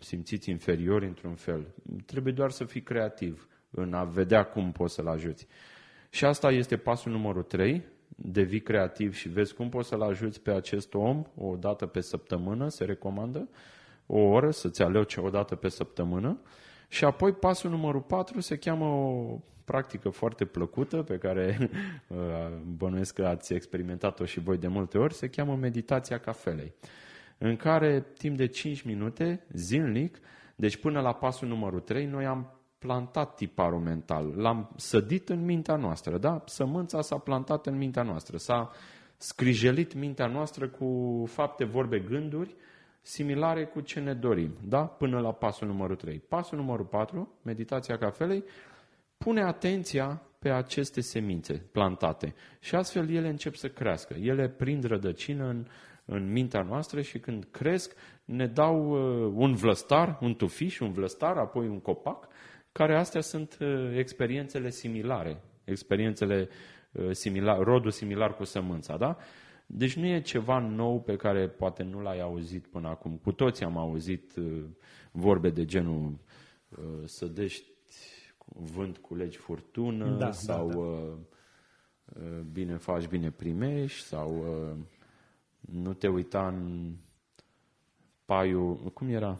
[0.00, 1.66] simțiți inferiori într-un fel.
[2.06, 5.46] Trebuie doar să fii creativ în a vedea cum poți să-l ajuți.
[6.10, 10.50] Și asta este pasul numărul 3, devii creativ și vezi cum poți să-l ajuți pe
[10.50, 13.48] acest om o dată pe săptămână, se recomandă,
[14.06, 16.40] o oră să-ți alegi o dată pe săptămână.
[16.88, 21.58] Și apoi pasul numărul 4 se cheamă o practică foarte plăcută pe care
[22.06, 22.16] uh,
[22.76, 26.74] bănuiesc că ați experimentat-o și voi de multe ori, se cheamă meditația cafelei
[27.38, 30.18] în care timp de 5 minute, zilnic,
[30.56, 35.76] deci până la pasul numărul 3, noi am plantat tiparul mental, l-am sădit în mintea
[35.76, 36.42] noastră, da?
[36.46, 38.70] Sămânța s-a plantat în mintea noastră, s-a
[39.16, 42.54] scrijelit mintea noastră cu fapte, vorbe, gânduri
[43.00, 44.86] similare cu ce ne dorim, da?
[44.86, 46.18] Până la pasul numărul 3.
[46.18, 48.44] Pasul numărul 4, meditația cafelei,
[49.16, 54.14] pune atenția pe aceste semințe plantate și astfel ele încep să crească.
[54.14, 55.66] Ele prind rădăcină în,
[56.06, 61.36] în mintea noastră și când cresc ne dau uh, un vlăstar, un tufiș, un vlăstar,
[61.36, 62.28] apoi un copac,
[62.72, 66.48] care astea sunt uh, experiențele similare, experiențele
[66.92, 69.16] uh, similar, rodul similar cu sămânța, da?
[69.66, 73.16] Deci nu e ceva nou pe care poate nu l-ai auzit până acum.
[73.16, 74.64] Cu toții am auzit uh,
[75.10, 76.18] vorbe de genul
[76.68, 77.74] uh, sădești
[78.46, 80.76] vânt, culegi furtună Da, da, sau da.
[80.76, 81.12] uh,
[82.04, 84.76] uh, bine faci, bine primești sau uh,
[85.72, 86.92] nu te uita în
[88.24, 89.38] paiul, cum era?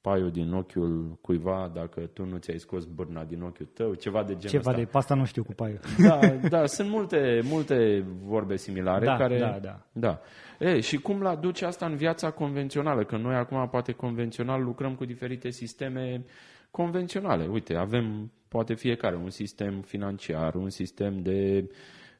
[0.00, 4.32] Paiul din ochiul cuiva dacă tu nu ți-ai scos bârna din ochiul tău, ceva de
[4.32, 4.82] genul Ceva ăsta.
[4.82, 5.80] de pasta nu știu cu paiul.
[6.08, 9.38] Da, da, sunt multe, multe vorbe similare Da, care...
[9.38, 9.80] da, da.
[9.92, 10.20] da.
[10.58, 13.04] E, și cum la duce asta în viața convențională?
[13.04, 16.24] Că noi acum, poate convențional, lucrăm cu diferite sisteme
[16.70, 17.46] convenționale.
[17.46, 21.70] Uite, avem, poate fiecare, un sistem financiar, un sistem de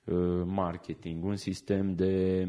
[0.05, 2.49] uh, marketing, un sistem de,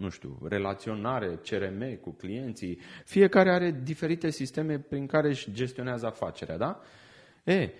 [0.00, 2.78] nu știu, relaționare, CRM cu clienții.
[3.04, 6.80] Fiecare are diferite sisteme prin care își gestionează afacerea, da?
[7.44, 7.70] E,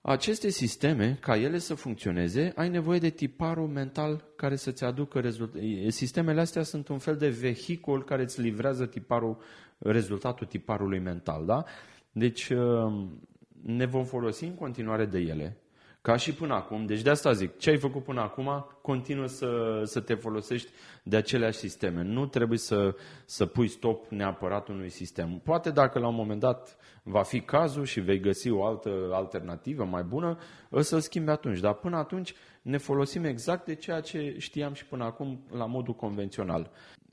[0.00, 5.90] aceste sisteme, ca ele să funcționeze, ai nevoie de tiparul mental care să-ți aducă rezultate.
[5.90, 9.38] Sistemele astea sunt un fel de vehicul care îți livrează tiparul,
[9.78, 11.46] rezultatul tiparului mental.
[11.46, 11.64] Da?
[12.12, 12.52] Deci
[13.62, 15.56] ne vom folosi în continuare de ele,
[16.06, 16.86] ca și până acum.
[16.86, 20.70] Deci de asta zic, ce ai făcut până acum, continuă să, să te folosești
[21.02, 22.02] de aceleași sisteme.
[22.02, 25.40] Nu trebuie să, să pui stop neapărat unui sistem.
[25.44, 29.84] Poate dacă la un moment dat va fi cazul și vei găsi o altă alternativă
[29.84, 30.38] mai bună,
[30.70, 31.60] o să-l schimbi atunci.
[31.60, 35.94] Dar până atunci ne folosim exact de ceea ce știam și până acum la modul
[35.94, 36.70] convențional.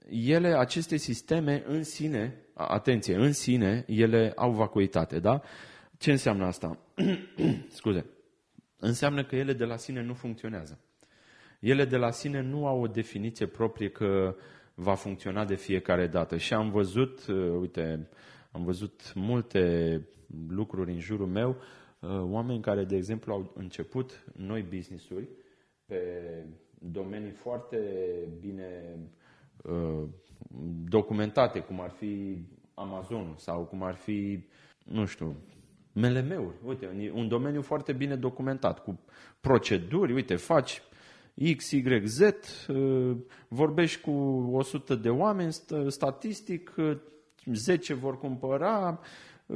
[0.10, 5.42] Ele, aceste sisteme în sine, atenție, în sine, ele au vacuitate, da?
[5.98, 6.78] Ce înseamnă asta?
[7.78, 8.13] Scuze.
[8.86, 10.80] Înseamnă că ele de la sine nu funcționează.
[11.60, 14.36] Ele de la sine nu au o definiție proprie că
[14.76, 16.38] va funcționa de fiecare dată.
[16.38, 17.28] Și am văzut,
[17.60, 18.10] uite,
[18.52, 20.02] am văzut multe
[20.48, 21.56] lucruri în jurul meu,
[22.22, 25.28] oameni care, de exemplu, au început noi business-uri
[25.86, 26.02] pe
[26.80, 27.78] domenii foarte
[28.40, 28.98] bine
[30.84, 32.38] documentate, cum ar fi
[32.74, 34.44] Amazon sau cum ar fi,
[34.86, 35.36] nu știu,
[35.94, 36.56] MLM-uri.
[36.66, 39.00] Uite, un domeniu foarte bine documentat, cu
[39.42, 40.82] proceduri, uite, faci
[41.56, 42.20] X, Y, Z,
[43.48, 44.12] vorbești cu
[44.52, 45.54] 100 de oameni,
[45.88, 46.76] statistic,
[47.46, 49.00] 10 vor cumpăra,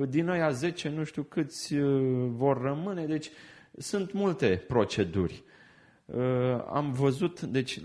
[0.10, 1.76] din aia 10 nu știu câți
[2.28, 3.30] vor rămâne, deci
[3.78, 5.44] sunt multe proceduri.
[6.70, 7.80] Am văzut, deci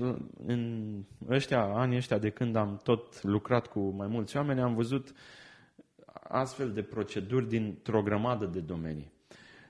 [0.46, 0.92] în
[1.28, 5.12] ăștia, anii ăștia de când am tot lucrat cu mai mulți oameni, am văzut
[6.28, 9.12] astfel de proceduri dintr-o grămadă de domenii.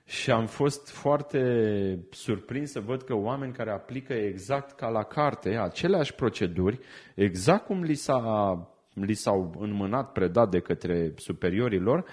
[0.05, 5.57] Și am fost foarte surprins să văd că oameni care aplică exact ca la carte
[5.57, 6.79] aceleași proceduri,
[7.15, 8.57] exact cum li, s-a,
[8.95, 12.05] li s-au înmânat, predat de către superiorii lor,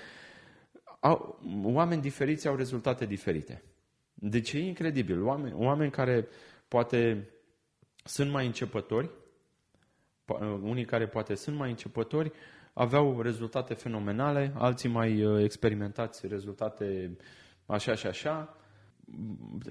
[0.99, 3.63] au, oameni diferiți au rezultate diferite.
[4.13, 5.23] Deci e incredibil.
[5.23, 6.27] Oameni, oameni care
[6.67, 7.29] poate
[8.03, 9.09] sunt mai începători,
[10.61, 12.31] unii care poate sunt mai începători,
[12.79, 17.17] aveau rezultate fenomenale, alții mai experimentați rezultate
[17.65, 18.57] așa și așa.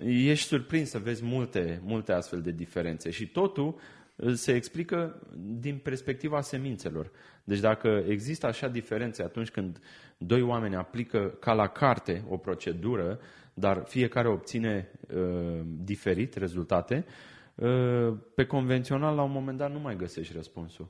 [0.05, 3.79] Ești surprins să vezi multe, multe astfel de diferențe și totul
[4.33, 5.21] se explică
[5.61, 7.11] din perspectiva semințelor.
[7.45, 9.81] Deci dacă există așa diferențe atunci când
[10.19, 13.21] doi oameni aplică ca la carte o procedură,
[13.55, 17.05] dar fiecare obține uh, diferit rezultate,
[17.55, 20.89] uh, pe convențional la un moment dat nu mai găsești răspunsul.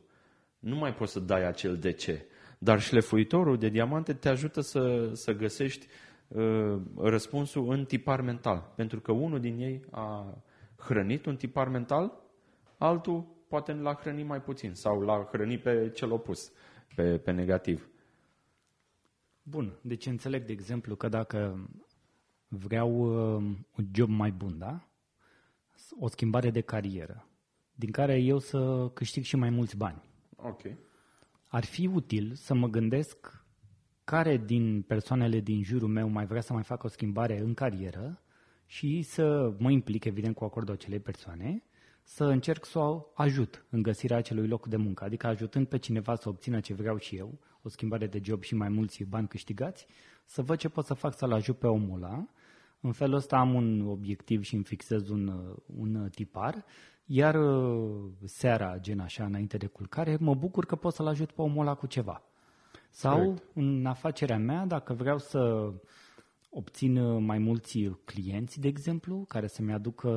[0.59, 2.27] Nu mai poți să dai acel de ce.
[2.59, 5.87] Dar șlefuitorul de diamante te ajută să, să găsești
[6.29, 8.73] uh, răspunsul în tipar mental.
[8.77, 10.39] Pentru că unul din ei a
[10.77, 12.13] hrănit un tipar mental,
[12.79, 16.53] altul poate l-a hrănit mai puțin sau l-a hrănit pe cel opus,
[16.95, 17.89] pe, pe negativ.
[19.43, 21.69] Bun, deci înțeleg, de exemplu, că dacă
[22.49, 23.43] vreau uh,
[23.77, 24.89] un job mai bun, da?
[26.01, 27.29] O schimbare de carieră,
[27.75, 30.08] din care eu să câștig și mai mulți bani.
[30.43, 30.63] Ok.
[31.49, 33.45] Ar fi util să mă gândesc
[34.05, 38.23] care din persoanele din jurul meu mai vrea să mai facă o schimbare în carieră
[38.67, 41.63] și să mă implic, evident, cu acordul acelei persoane,
[42.03, 46.15] să încerc să o ajut în găsirea acelui loc de muncă, adică ajutând pe cineva
[46.15, 49.87] să obțină ce vreau și eu, o schimbare de job și mai mulți bani câștigați,
[50.25, 52.29] să văd ce pot să fac să-l ajut pe omul ăla.
[52.81, 56.65] În felul ăsta am un obiectiv și îmi fixez un, un tipar,
[57.05, 57.37] iar
[58.25, 61.75] seara, gen așa, înainte de culcare, mă bucur că pot să-l ajut pe omul ăla
[61.75, 62.23] cu ceva.
[62.91, 63.43] Sau Correct.
[63.55, 65.73] în afacerea mea, dacă vreau să
[66.51, 70.09] obțin uh, mai mulți clienți, de exemplu, care să-mi aducă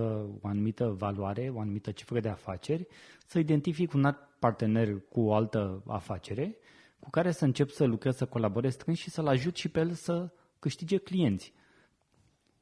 [0.41, 2.87] o anumită valoare, o anumită cifră de afaceri,
[3.25, 6.57] să identific un alt partener cu o altă afacere
[6.99, 9.91] cu care să încep să lucrez, să colaborez strâns și să-l ajut și pe el
[9.91, 11.53] să câștige clienți.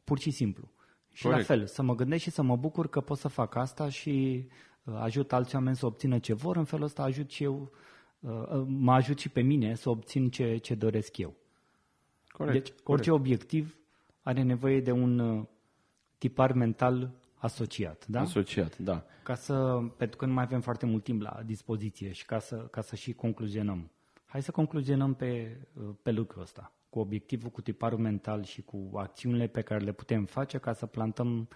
[0.10, 0.72] Pur și simplu.
[1.14, 1.48] Și Corect.
[1.48, 4.46] la fel, să mă gândesc și să mă bucur că pot să fac asta și
[4.84, 7.72] uh, ajut alți oameni să obțină ce vor, în felul ăsta ajut și eu,
[8.20, 11.36] uh, mă ajut și pe mine să obțin ce, ce doresc eu.
[12.28, 12.88] Corect, deci corect.
[12.88, 13.78] orice obiectiv
[14.22, 15.46] are nevoie de un uh,
[16.18, 18.20] tipar mental asociat, da?
[18.20, 19.06] Asociat, da.
[19.24, 22.56] Ca să, pentru că nu mai avem foarte mult timp la dispoziție și ca să,
[22.56, 23.92] ca să și concluzionăm.
[24.26, 28.90] Hai să concluzionăm pe, uh, pe lucrul ăsta, cu obiectivul, cu tiparul mental și cu
[28.94, 31.48] acțiunile pe care le putem face ca să plantăm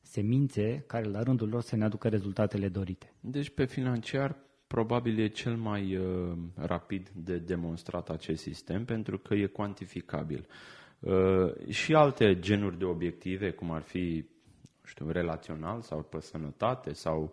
[0.00, 3.12] semințe care la rândul lor să ne aducă rezultatele dorite.
[3.20, 9.34] Deci pe financiar probabil e cel mai uh, rapid de demonstrat acest sistem pentru că
[9.34, 10.46] e cuantificabil.
[10.98, 14.24] Uh, și alte genuri de obiective, cum ar fi
[14.84, 17.30] știu, relațional sau pe sănătate sau uh,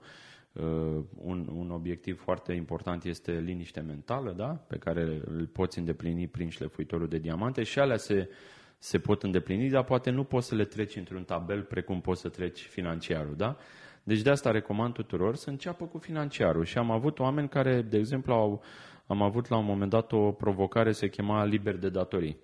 [1.16, 4.48] un, un obiectiv foarte important este liniște mentală, da?
[4.48, 8.30] pe care îl poți îndeplini prin șlefuitorul de diamante și alea se,
[8.78, 12.30] se pot îndeplini, dar poate nu poți să le treci într-un tabel precum poți să
[12.30, 13.36] treci financiarul.
[13.36, 13.58] Da?
[14.04, 16.63] Deci de asta recomand tuturor să înceapă cu financiarul.
[16.63, 18.62] Și am avut oameni care, de exemplu, au,
[19.08, 22.38] am avut la un moment dat o provocare, se chema liber de datorii,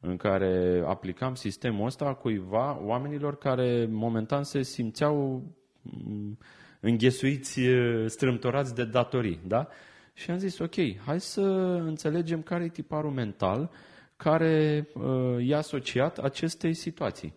[0.00, 5.42] în care aplicam sistemul ăsta cuiva, oamenilor care momentan se simțeau
[5.82, 6.38] mm,
[6.84, 7.60] înghesuiți,
[8.06, 9.40] strâmtorați de datorii.
[9.46, 9.68] Da?
[10.12, 11.40] Și am zis, ok, hai să
[11.84, 13.70] înțelegem care e tiparul mental
[14.16, 17.34] care uh, e asociat acestei situații.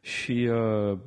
[0.00, 0.98] Și uh,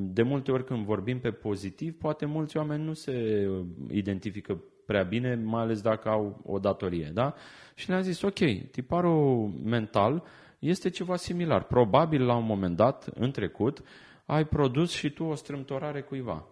[0.00, 5.02] de multe ori când vorbim pe pozitiv, poate mulți oameni nu se uh, identifică prea
[5.02, 7.10] bine, mai ales dacă au o datorie.
[7.14, 7.34] Da?
[7.74, 10.24] Și le-am zis, ok, tiparul mental
[10.58, 11.62] este ceva similar.
[11.62, 13.82] Probabil la un moment dat, în trecut,
[14.26, 16.46] ai produs și tu o strâmtorare cuiva.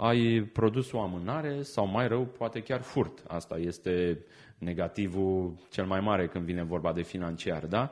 [0.00, 3.24] Ai produs o amânare sau mai rău, poate chiar furt.
[3.26, 4.18] Asta este
[4.58, 7.66] negativul cel mai mare când vine vorba de financiar.
[7.66, 7.90] Da?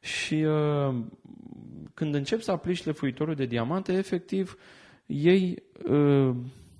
[0.00, 0.94] Și uh,
[1.94, 4.58] când încep să aplici lefuitorul de diamante, efectiv,
[5.06, 6.34] ei uh,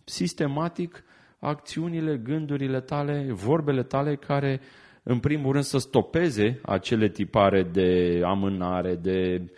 [0.05, 1.05] sistematic
[1.39, 4.61] acțiunile, gândurile tale, vorbele tale care,
[5.03, 9.49] în primul rând, să stopeze acele tipare de amânare, de uh,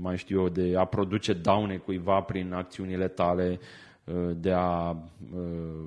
[0.00, 3.58] mai știu eu, de a produce daune cuiva prin acțiunile tale,
[4.04, 4.90] uh, de a,
[5.34, 5.86] uh,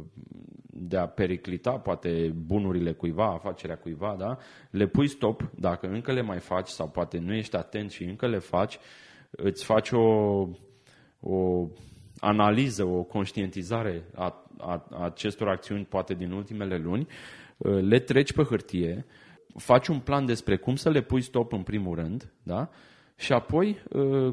[0.69, 4.37] de a periclita poate bunurile cuiva, afacerea cuiva, da?
[4.69, 8.27] le pui stop, dacă încă le mai faci sau poate nu ești atent și încă
[8.27, 8.79] le faci,
[9.31, 10.47] îți faci o,
[11.19, 11.67] o
[12.19, 17.07] analiză, o conștientizare a, a, a acestor acțiuni, poate din ultimele luni,
[17.81, 19.05] le treci pe hârtie,
[19.57, 22.69] faci un plan despre cum să le pui stop în primul rând, da?
[23.15, 23.83] Și apoi,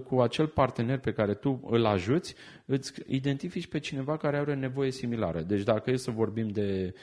[0.07, 2.35] cu acel partener pe care tu îl ajuți,
[2.65, 5.41] îți identifici pe cineva care are o nevoie similară.
[5.41, 6.95] Deci dacă e să vorbim de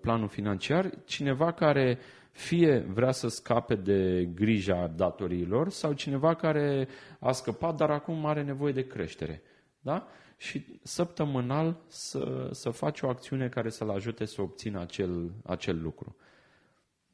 [0.00, 1.98] planul financiar, cineva care
[2.30, 8.42] fie vrea să scape de grija datoriilor sau cineva care a scăpat, dar acum are
[8.42, 9.42] nevoie de creștere.
[9.80, 10.06] Da?
[10.36, 16.16] Și săptămânal să, să faci o acțiune care să-l ajute să obțină acel, acel lucru.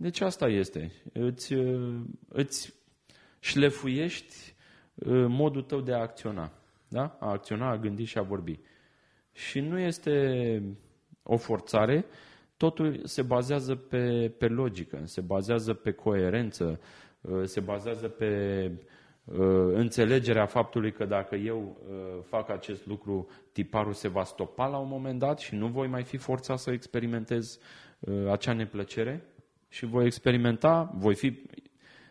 [0.01, 0.93] Deci asta este.
[1.13, 1.55] Îți,
[2.29, 2.75] îți
[3.41, 4.55] șlefuiești
[4.95, 6.53] uh, modul tău de a acționa.
[6.89, 7.17] Da?
[7.21, 8.59] A acționa, a gândi și a vorbi.
[9.33, 10.63] Și nu este
[11.23, 12.05] o forțare,
[12.57, 16.81] totul se bazează pe, pe logică, se bazează pe coerență,
[17.21, 18.71] uh, se bazează pe
[19.25, 19.37] uh,
[19.73, 21.77] înțelegerea faptului că dacă eu
[22.29, 26.03] fac acest lucru, tiparul se va stopa la un moment dat și nu voi mai
[26.03, 27.59] fi forțat să experimentez
[28.31, 29.23] acea neplăcere
[29.69, 31.43] și voi experimenta, voi fi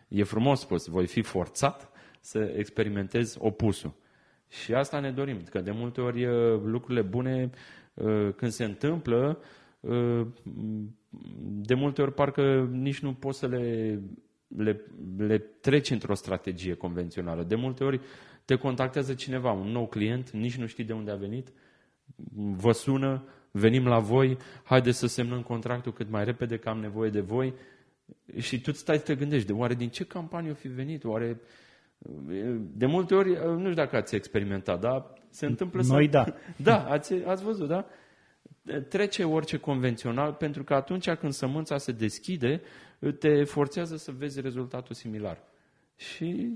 [0.08, 1.90] E frumos spus, voi fi forțat
[2.20, 3.94] să experimentez opusul.
[4.48, 6.26] Și asta ne dorim, că de multe ori
[6.70, 7.50] lucrurile bune
[8.36, 9.42] când se întâmplă,
[11.40, 13.98] de multe ori parcă nici nu poți să le,
[14.56, 14.80] le,
[15.16, 17.42] le treci într-o strategie convențională.
[17.42, 18.00] De multe ori
[18.44, 21.52] te contactează cineva, un nou client, nici nu știi de unde a venit,
[22.34, 27.10] vă sună, venim la voi, haideți să semnăm contractul cât mai repede, că am nevoie
[27.10, 27.54] de voi
[28.36, 31.04] și tu stai să te gândești, de oare din ce campanie o fi venit?
[31.04, 31.40] Oare
[32.58, 36.10] De multe ori, nu știu dacă ați experimentat, dar se întâmplă Noi să...
[36.10, 36.24] da.
[36.56, 37.86] Da, ați, ați văzut, da?
[38.88, 42.60] Trece orice convențional, pentru că atunci când sămânța se deschide,
[43.18, 45.38] te forțează să vezi rezultatul similar.
[45.96, 46.50] Și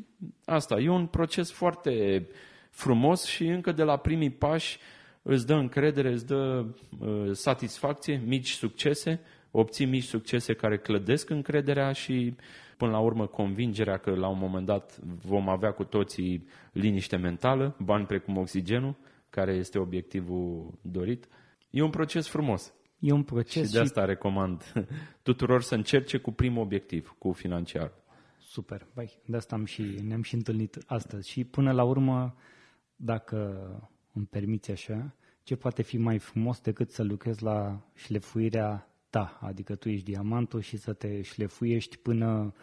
[0.44, 2.26] asta, e un proces foarte
[2.70, 4.78] frumos și încă de la primii pași
[5.22, 6.66] îți dă încredere, îți dă
[6.98, 9.20] uh, satisfacție, mici succese,
[9.50, 12.36] obții mici succese care clădesc încrederea și
[12.76, 17.76] până la urmă convingerea că la un moment dat vom avea cu toții liniște mentală,
[17.78, 18.96] bani precum oxigenul,
[19.30, 21.28] care este obiectivul dorit.
[21.70, 22.74] E un proces frumos.
[22.98, 24.06] E un proces și de asta și...
[24.06, 24.72] recomand
[25.22, 27.92] tuturor să încerce cu primul obiectiv, cu financiar.
[28.38, 31.30] Super, Băi, de asta am și, ne-am și întâlnit astăzi.
[31.30, 32.34] Și până la urmă,
[32.96, 33.66] dacă
[34.12, 39.74] îmi permiți așa, ce poate fi mai frumos decât să lucrezi la șlefuirea ta, adică
[39.74, 42.54] tu ești diamantul și să te șlefuiești până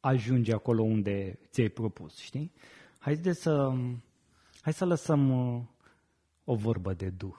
[0.00, 2.52] ajungi acolo unde ți-ai propus, știi?
[2.98, 3.72] Hai de să,
[4.60, 5.62] hai să lăsăm uh,
[6.44, 7.38] o vorbă de duh.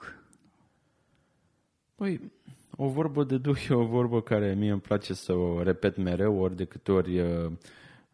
[1.94, 2.32] Păi,
[2.76, 6.40] o vorbă de duh e o vorbă care mie îmi place să o repet mereu,
[6.40, 7.52] ori de câte ori uh,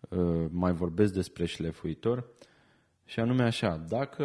[0.09, 2.27] uh, mai vorbesc despre șlefuitor.
[3.05, 4.25] Și anume așa, dacă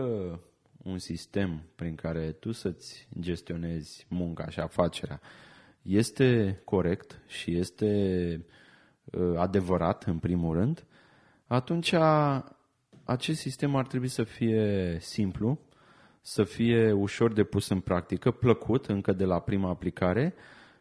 [0.83, 5.21] un sistem prin care tu să-ți gestionezi munca și afacerea
[5.81, 8.45] este corect și este
[9.03, 10.85] uh, adevărat în primul rând,
[11.47, 11.93] atunci
[13.03, 15.59] acest sistem ar trebui să fie simplu,
[16.21, 20.33] să fie ușor de pus în practică, plăcut încă de la prima aplicare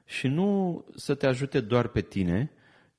[0.05, 2.51] și nu să te ajute doar pe tine,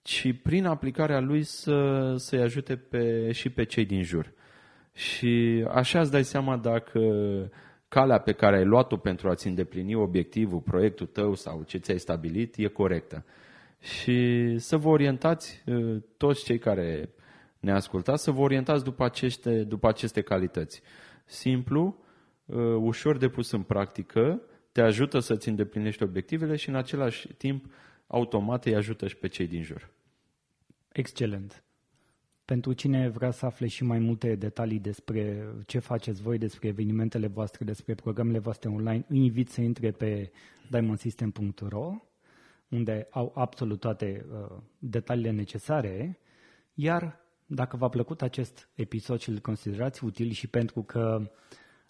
[0.01, 4.33] ci prin aplicarea lui să, să-i ajute pe, și pe cei din jur.
[4.99, 7.01] Și așa îți dai seama dacă
[7.87, 12.55] calea pe care ai luat-o pentru a-ți îndeplini obiectivul, proiectul tău sau ce ți-ai stabilit
[12.57, 13.25] e corectă.
[13.79, 17.09] Și să vă orientați, ă, toți cei care
[17.59, 20.81] ne ascultați, să vă orientați după aceste, după aceste calități.
[21.25, 21.97] Simplu,
[22.49, 24.41] ă, ușor de pus în practică,
[24.71, 27.65] te ajută să-ți îndeplinești obiectivele și în același timp
[28.07, 29.89] automat îi ajută și pe cei din jur.
[30.91, 31.63] Excelent.
[32.49, 37.27] Pentru cine vrea să afle și mai multe detalii despre ce faceți voi, despre evenimentele
[37.27, 40.31] voastre, despre programele voastre online, îi invit să intre pe
[40.69, 41.93] diamondsystem.ro
[42.69, 46.19] unde au absolut toate uh, detaliile necesare,
[46.73, 51.31] iar dacă v-a plăcut acest episod și îl considerați util și pentru că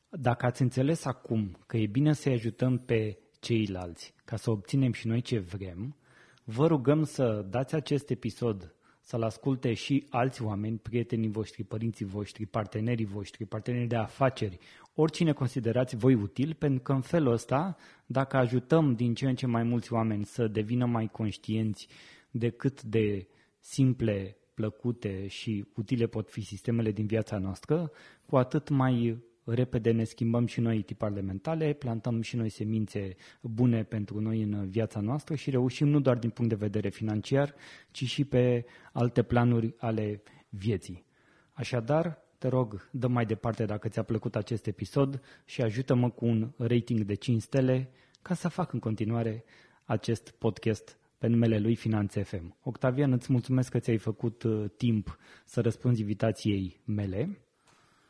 [0.10, 5.08] dacă ați înțeles acum că e bine să-i ajutăm pe ceilalți ca să obținem și
[5.08, 5.96] noi ce vrem,
[6.44, 8.74] vă rugăm să dați acest episod
[9.10, 14.58] să-l asculte și alți oameni, prietenii voștri, părinții voștri, partenerii voștri, partenerii de afaceri,
[14.94, 19.48] oricine considerați voi util, pentru că în felul ăsta, dacă ajutăm din ce în ce
[19.48, 21.88] mai mulți oameni să devină mai conștienți
[22.32, 23.28] de cât de
[23.60, 27.92] simple, plăcute și utile pot fi sistemele din viața noastră,
[28.26, 33.84] cu atât mai repede ne schimbăm și noi tiparele mentale, plantăm și noi semințe bune
[33.84, 37.54] pentru noi în viața noastră și reușim nu doar din punct de vedere financiar,
[37.92, 41.06] ci și pe alte planuri ale vieții.
[41.54, 46.52] Așadar, te rog, dă mai departe dacă ți-a plăcut acest episod și ajută-mă cu un
[46.58, 47.90] rating de 5 stele
[48.22, 49.44] ca să fac în continuare
[49.84, 52.56] acest podcast pe numele lui Finanțe FM.
[52.64, 57.49] Octavian, îți mulțumesc că ți-ai făcut uh, timp să răspunzi invitației mele.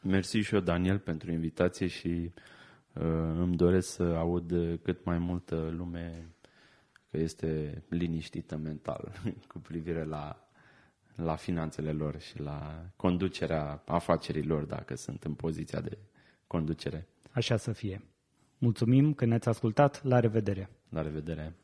[0.02, 2.32] Mersi și eu, Daniel, pentru invitație și
[2.94, 3.04] uh,
[3.36, 6.30] îmi doresc să aud cât mai multă lume
[7.12, 9.12] că este liniștită mental
[9.52, 10.50] cu privire la,
[11.16, 15.98] la finanțele lor și la conducerea afacerilor, dacă sunt în poziția de
[16.48, 17.08] conducere.
[17.32, 18.02] Așa să fie.
[18.58, 20.04] Mulțumim că ne-ați ascultat.
[20.04, 20.70] La revedere!
[20.90, 21.56] La revedere!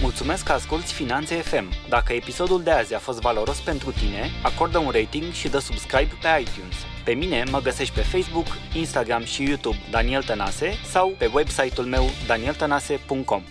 [0.00, 1.88] Mulțumesc că asculti Finanțe FM.
[1.88, 6.12] Dacă episodul de azi a fost valoros pentru tine, acordă un rating și dă subscribe
[6.22, 6.95] pe iTunes.
[7.06, 12.04] Pe mine mă găsești pe Facebook, Instagram și YouTube Daniel Tănase sau pe website-ul meu
[12.26, 13.42] danieltănase.com.